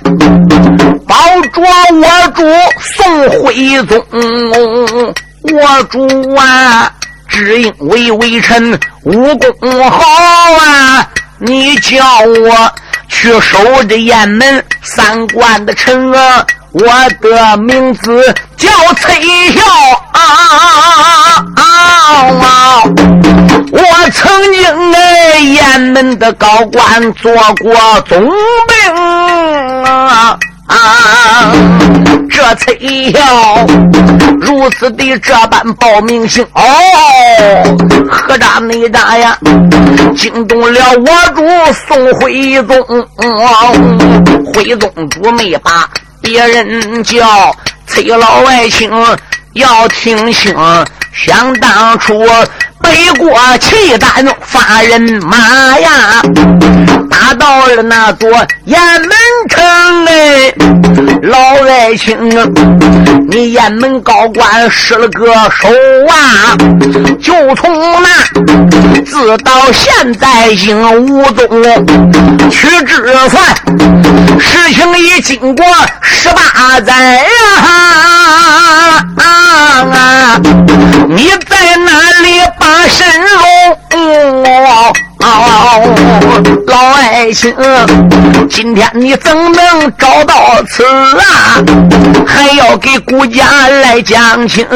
[1.07, 1.17] 保
[1.53, 1.61] 着
[1.95, 2.43] 我主
[2.81, 4.07] 宋徽宗，
[5.53, 6.91] 我主啊，
[7.39, 10.05] 只因为微臣武功好
[10.61, 12.73] 啊，你叫我。
[13.11, 16.47] 去守着雁门三关的城啊！
[16.73, 16.83] 我
[17.23, 18.23] 的名字
[18.55, 19.63] 叫崔孝
[20.13, 21.43] 啊！
[23.73, 28.95] 我曾经哎雁门的高官做过总兵
[29.85, 30.39] 啊！
[30.69, 31.53] 啊
[32.31, 33.67] 这崔孝
[34.41, 36.63] 如此的这般报名姓哦，
[38.11, 39.37] 何扎内扎呀，
[40.17, 41.43] 惊动了我主
[41.87, 43.09] 宋徽宗。
[44.55, 45.89] 徽宗主没把
[46.21, 47.55] 别人叫，
[47.87, 48.91] 崔老外卿
[49.55, 50.55] 要听清，
[51.13, 52.25] 想当初。
[52.89, 56.23] 北国契丹发人马呀，
[57.11, 58.31] 打到了那座
[58.65, 59.11] 雁门
[59.47, 60.55] 城哎，
[61.23, 62.47] 老爱卿啊，
[63.29, 65.69] 你雁门高官失了个手
[66.09, 66.57] 啊，
[67.21, 68.09] 就从那
[69.05, 71.47] 自到现在应无踪，
[72.51, 73.55] 屈指算，
[74.41, 75.67] 事情已经过
[76.01, 80.41] 十八载呀，啊，
[81.11, 81.58] 你在
[86.67, 87.55] 老爱卿，
[88.49, 91.63] 今天你怎能找到此啊？
[92.27, 94.67] 还要给顾家来讲情。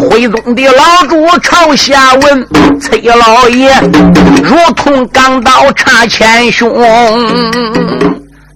[0.00, 2.46] 徽宗的老主朝下问
[2.80, 3.70] 崔老爷，
[4.42, 6.68] 如同钢刀插前胸。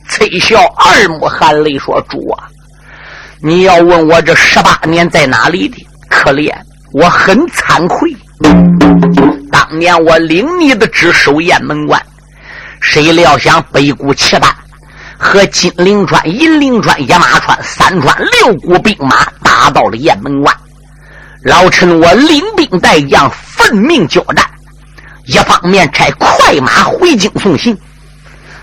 [0.08, 2.44] 崔孝二目含泪说：“主啊，
[3.42, 5.86] 你要问我这十八年在哪里的？
[6.08, 6.52] 可怜，
[6.92, 8.14] 我很惭愧。”
[9.50, 12.00] 当年我领你的职守雁门关，
[12.80, 14.54] 谁料想北固契丹
[15.18, 20.54] 和金陵川、银陵川、野马川三川六股兵马打到了雁门关，
[21.42, 24.44] 老臣我领兵带将奋命交战，
[25.26, 27.76] 一方面差快马回京送信，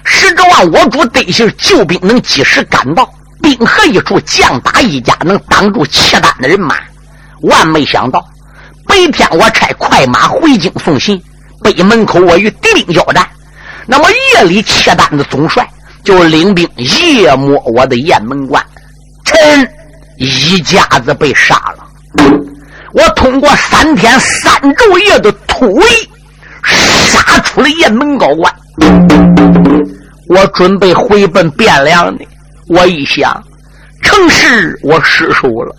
[0.03, 3.09] 实指望我主得信救兵能及时赶到，
[3.41, 6.75] 兵河一处将打一家能挡住契丹的人马，
[7.41, 8.23] 万没想到。
[8.89, 11.21] 白天我差快马回京送信，
[11.63, 13.25] 北门口我与敌兵交战。
[13.85, 15.65] 那么夜里契丹的总帅
[16.03, 18.65] 就领兵夜摸我的雁门关，
[19.23, 19.71] 臣
[20.17, 21.87] 一家子被杀了。
[22.93, 25.85] 我通过三天三昼夜的突围，
[26.63, 28.53] 杀出了雁门高关。
[30.29, 32.25] 我准备回奔汴梁呢。
[32.67, 33.43] 我一想，
[34.01, 35.75] 城市我失守了，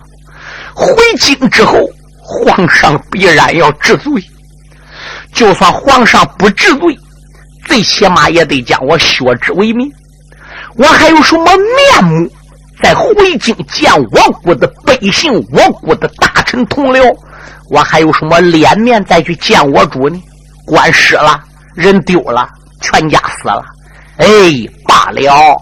[0.75, 1.91] 回京之后。
[2.31, 4.23] 皇上必然要治罪，
[5.35, 6.97] 就算皇上不治罪，
[7.67, 9.91] 最起码也得将我削职为民。
[10.77, 12.31] 我还有什么面目
[12.81, 17.13] 再回京见我国的百姓，我国的大臣同僚，
[17.69, 20.23] 我还有什么脸面再去见我主呢？
[20.65, 21.43] 官失了，
[21.75, 22.49] 人丢了，
[22.81, 23.65] 全家死了。
[24.19, 24.27] 哎，
[24.87, 25.61] 罢了，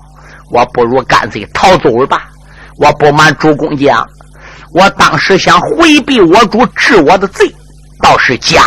[0.51, 2.29] 我不如干脆逃走了吧。
[2.77, 4.07] 我不瞒主公讲，
[4.73, 7.51] 我当时想回避我主治我的罪，
[8.03, 8.63] 倒是假。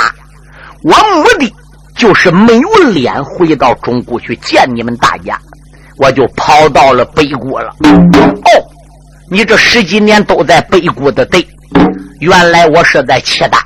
[0.84, 1.54] 我目的
[1.96, 5.40] 就是没有脸回到中国去见你们大家。
[5.98, 7.76] 我就跑到了北国了。
[7.84, 8.50] 哦，
[9.30, 11.48] 你这十几年都在北国的对，
[12.20, 13.62] 原来我是在契丹。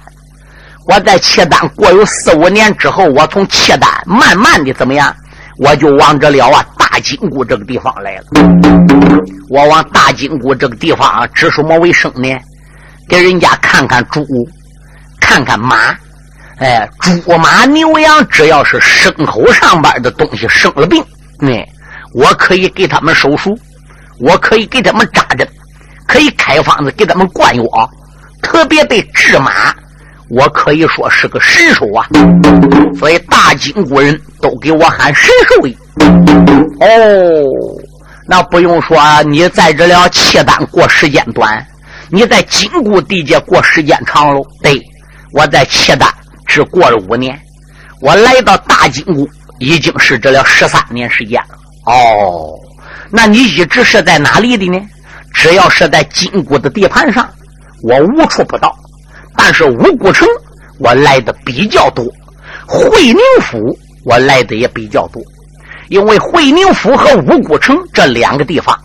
[0.85, 5.15] 我在契丹过有四五年之后，我从契丹慢慢的怎么样，
[5.57, 8.23] 我就往这了啊大金谷这个地方来了。
[9.49, 12.29] 我往大金谷这个地方啊指什么为生呢？
[13.09, 14.25] 给人家看看猪，
[15.19, 15.95] 看看马。
[16.57, 21.03] 哎，猪马牛羊，只要是牲口上边的东西生了病，
[21.39, 21.67] 哎。
[22.13, 23.57] 我可以给他们手术，
[24.21, 25.45] 我可以给他们扎针，
[26.07, 27.63] 可以开方子给他们灌药，
[28.41, 29.51] 特别对治马，
[30.29, 32.07] 我可以说是个神手啊！
[32.97, 35.77] 所以大金国人都给我喊神兽医。
[36.79, 37.43] 哦，
[38.27, 41.65] 那不用说，你在这了契丹过时间短，
[42.09, 44.45] 你在金谷地界过时间长喽。
[44.61, 44.81] 对，
[45.31, 46.09] 我在契丹
[46.45, 47.39] 只过了五年，
[48.01, 49.27] 我来到大金谷
[49.59, 51.55] 已经是这了十三年时间了。
[51.85, 52.59] 哦，
[53.09, 54.81] 那你一直是在哪里的呢？
[55.33, 57.29] 只要是在金谷的地盘上，
[57.83, 58.75] 我无处不到。
[59.37, 60.27] 但是五谷城
[60.79, 62.05] 我来的比较多，
[62.65, 65.21] 会宁府我来的也比较多。
[65.89, 68.77] 因为会宁府和五谷城这两个地方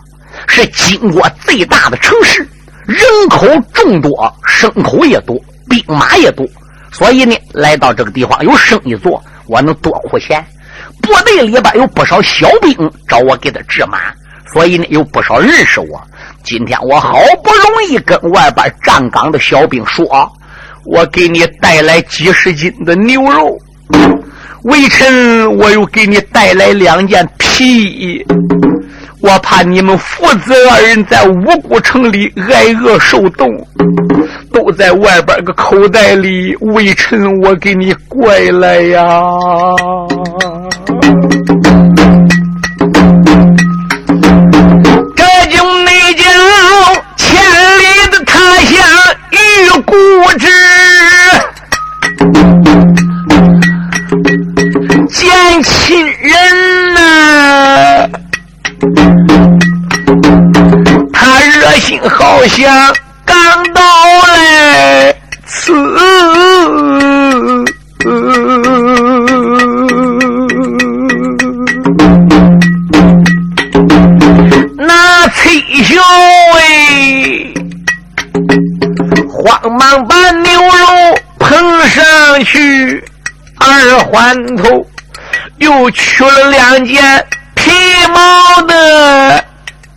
[0.47, 2.47] 是金国最大的城市，
[2.85, 2.99] 人
[3.29, 5.35] 口众多，牲口也多，
[5.69, 6.45] 兵马也多，
[6.91, 10.45] 所以呢，来到这个地方有生意做，我能多付钱。
[11.01, 13.99] 部队里边有不少小兵找我给他治马，
[14.53, 16.01] 所以呢有不少认识我。
[16.43, 20.05] 今天我好不容易跟外边站岗的小兵说
[20.85, 23.57] ：“我给你带来几十斤的牛肉，
[24.63, 28.25] 微臣我又给你带来两件皮衣。
[29.21, 33.47] 我怕你们父子二人在五谷城里挨饿受冻，
[34.51, 36.55] 都在外边个口袋里。
[36.61, 39.01] 微臣我给你拐来呀。”
[45.15, 46.23] 这就内叫
[47.15, 47.39] 千
[47.77, 48.79] 里的他乡
[49.31, 49.35] 遇
[49.85, 49.93] 故
[50.39, 50.47] 知，
[61.99, 63.35] 好像刚
[63.73, 63.81] 到
[64.27, 65.15] 来
[65.45, 65.73] 此。
[75.33, 75.99] 退休
[76.57, 77.53] 哎，
[79.29, 83.03] 慌忙把牛肉捧上去，
[83.57, 84.85] 二环头
[85.57, 87.25] 又取了两件
[87.55, 87.71] 皮
[88.13, 89.43] 毛的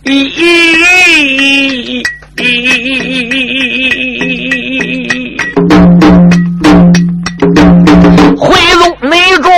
[0.05, 2.03] 衣。
[8.37, 8.43] 回
[8.79, 9.51] 龙内中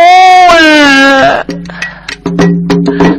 [0.53, 1.43] 啊，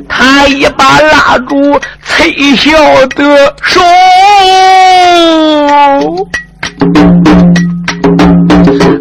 [0.09, 1.79] 他一把拉住。
[2.20, 2.72] 崔小
[3.14, 3.81] 的手，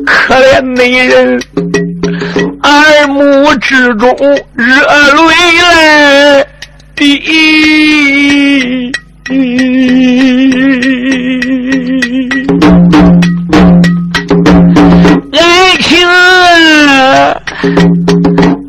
[0.05, 1.41] 可怜那人
[2.61, 4.15] 耳目之中
[4.53, 6.45] 热泪来
[6.97, 8.91] 滴。
[15.31, 16.07] 爱情！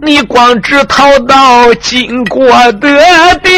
[0.02, 2.88] 你光知逃到金国的
[3.42, 3.50] 地，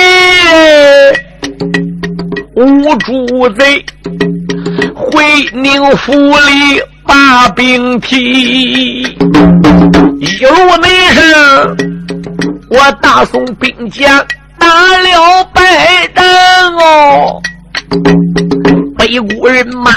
[2.54, 3.84] 无主贼
[4.94, 11.76] 回宁府里把兵提，一路内上
[12.68, 14.24] 我大宋兵将
[14.60, 14.66] 打
[14.98, 16.24] 了败仗
[16.76, 17.42] 哦，
[18.96, 19.92] 北国人马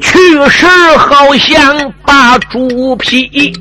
[0.00, 0.18] 去
[0.48, 0.66] 时
[0.96, 3.52] 好像把猪皮。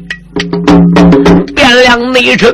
[1.55, 2.53] 汴梁内城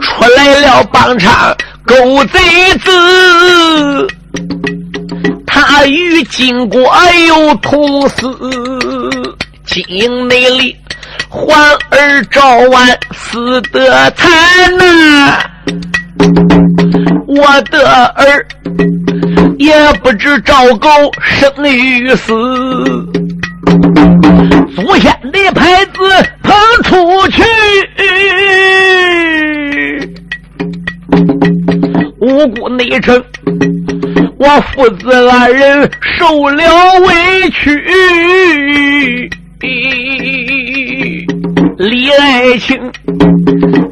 [0.00, 1.94] 出来了帮场狗
[2.26, 2.38] 贼
[2.78, 4.08] 子，
[5.46, 6.92] 他与金国
[7.28, 8.26] 有同死，
[9.66, 10.74] 金营内里
[11.28, 11.56] 环
[11.90, 14.28] 儿赵完死得惨
[14.78, 15.38] 呐，
[17.26, 18.46] 我的儿
[19.58, 20.88] 也不知赵狗
[21.20, 22.32] 生与死。
[24.74, 25.98] 祖先的牌子
[26.42, 27.42] 捧出去，
[32.20, 33.22] 无辜内臣，
[34.38, 36.62] 我父子二人受了
[37.00, 37.82] 委屈。
[41.78, 42.80] 李爱卿，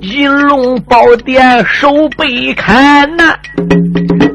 [0.01, 3.35] 银龙宝殿守备看呐，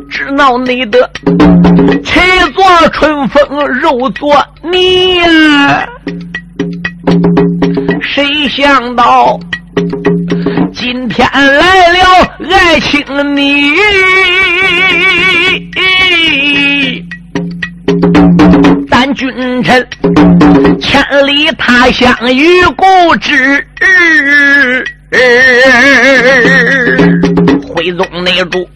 [0.10, 1.10] 只闹你的
[2.04, 2.22] 柴
[2.54, 2.64] 做
[2.94, 4.36] 春风，肉做
[4.72, 5.90] 泥呀。
[8.02, 9.40] 谁想到
[10.74, 12.00] 今天来了
[12.50, 13.04] 爱卿
[13.36, 13.74] 你？
[18.90, 19.88] 咱君臣
[20.80, 23.66] 千里他乡与故知，
[27.68, 28.70] 徽宗内主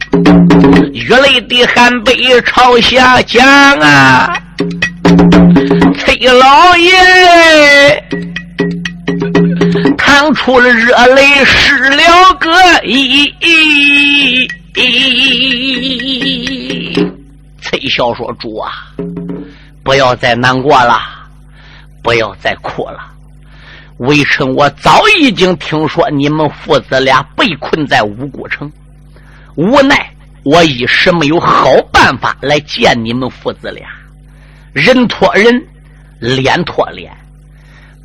[0.94, 3.46] 雨泪的汗杯朝下讲
[3.80, 4.36] 啊！
[6.00, 6.92] 崔老爷
[9.98, 12.50] 淌出了热泪，湿了个
[12.84, 13.32] 衣。
[17.74, 18.72] 崔孝说：“主啊！”
[19.84, 21.00] 不要再难过了，
[22.04, 23.00] 不要再哭了。
[23.98, 28.72] 微臣我早已经听说你们父子俩被困在五谷城，
[29.56, 30.08] 无奈
[30.44, 33.88] 我一时没有好办法来见你们父子俩。
[34.72, 35.62] 人托人，
[36.20, 37.12] 脸托脸，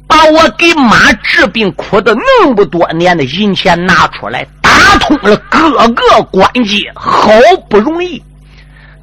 [0.06, 7.30] 把我给妈治病苦的那么多年的银钱拿出来，打通了各个关节，好
[7.68, 8.22] 不容易。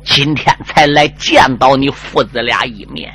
[0.06, 3.12] 今天才来见到你父子俩一面，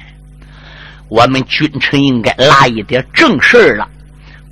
[1.09, 3.88] 我们君臣应该拉一点正事儿了，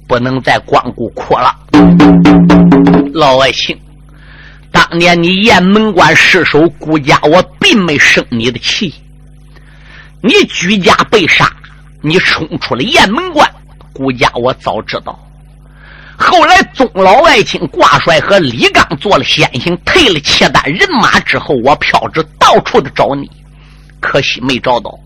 [0.06, 1.54] 不能再光顾哭了。
[3.12, 3.78] 老爱卿，
[4.70, 8.94] 当年你雁门关失守，顾家我并没生你的气。
[10.22, 11.52] 你居家被杀，
[12.00, 13.50] 你冲出了雁门关，
[13.92, 15.18] 顾家我早知道。
[16.20, 23.30] 后来，宗老爱卿挂帅和李刚做了先行，退了契丹人马之后，我飘着到处的找你，
[24.00, 24.98] 可惜没找到。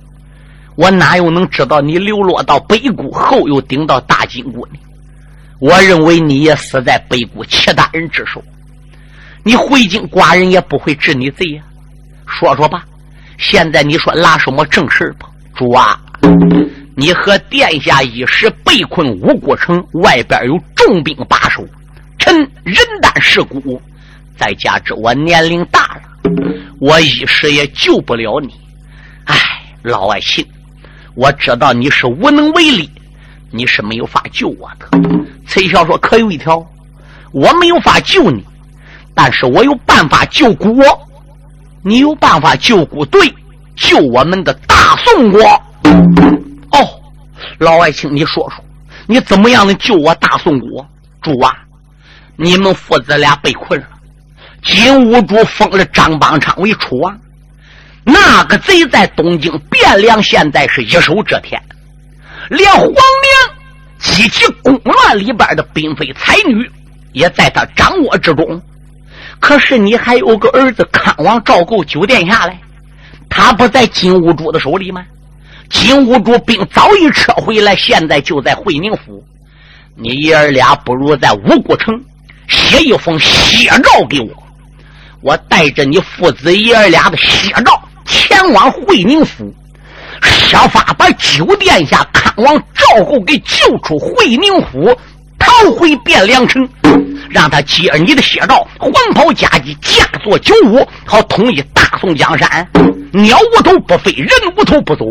[0.75, 4.79] 我哪又能知道你流落到北谷后又顶到大金国呢？
[5.59, 8.43] 我认为你也死在北谷契丹人之手。
[9.45, 11.63] 你回京，寡人也不会治你罪呀。
[12.27, 12.85] 说说吧，
[13.39, 16.01] 现在你说拉什么正事吧，主啊。
[16.95, 21.65] 你和殿下一时被困五谷城，外边有重兵把守，
[22.19, 23.81] 臣人单势孤，
[24.37, 26.03] 再加之我年龄大了，
[26.81, 28.55] 我一时也救不了你。
[29.25, 29.37] 唉，
[29.83, 30.45] 老爱卿，
[31.15, 32.91] 我知道你是无能为力，
[33.51, 34.89] 你是没有法救我的。
[35.47, 36.65] 崔孝说：“可有一条，
[37.33, 38.45] 我没有法救你，
[39.15, 40.75] 但是我有办法救国。
[41.85, 43.21] 你有办法救国，对，
[43.77, 45.41] 救我们的大宋国。”
[46.73, 47.01] 哦，
[47.59, 48.65] 老爱卿，你说说，
[49.07, 50.87] 你怎么样能救我大宋国？
[51.21, 51.55] 主啊，
[52.37, 53.87] 你们父子俩被困了，
[54.65, 57.17] 金兀术封了张邦昌为楚王，
[58.05, 61.61] 那个贼在东京汴梁，现在是一手遮天，
[62.49, 62.95] 连皇陵
[63.99, 66.69] 及其宫乱里边的嫔妃才女
[67.13, 68.61] 也在他掌握之中。
[69.39, 72.59] 可是你还有个儿子康王赵构九殿下来，
[73.29, 75.05] 他不在金兀术的手里吗？
[75.73, 79.25] 金兀术兵早已撤回来，现在就在会宁府。
[79.97, 81.95] 你爷儿俩不如在五谷城
[82.47, 84.29] 写一封血诏给我，
[85.23, 89.53] 我带着你父子爷儿俩的血诏前往会宁府，
[90.23, 94.97] 设法把九殿下康王赵构给救出会宁府，
[95.39, 96.67] 逃回汴梁城，
[97.29, 102.69] 让他接你的血诏，黄袍加急，驾坐九五，好统一大宋江山。
[103.13, 105.05] 鸟无头不飞，人无头不走。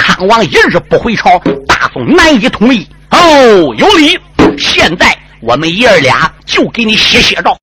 [0.00, 2.86] 康王一日不回朝，大宋难以统一。
[3.10, 4.18] 哦，有理。
[4.58, 7.56] 现在我们爷儿俩就给你写写照。